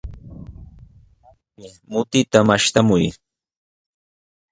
Makshi, 1.59 1.79
mutita 1.91 2.37
mashtamuy. 2.47 3.05